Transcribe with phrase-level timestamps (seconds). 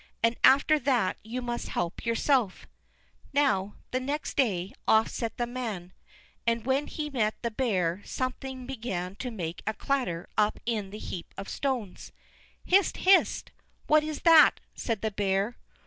[0.23, 2.65] And after that you must help yourself."
[3.33, 5.93] Now, next day, off set the man,
[6.47, 10.97] and when he met the bear something began to make a clatter up in the
[10.97, 12.11] heap of stones.
[12.65, 13.51] "Hist, hist!
[13.85, 15.57] what's that?" said the bear.